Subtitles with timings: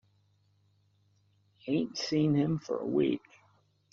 [1.67, 3.21] I ain't seen him for a week.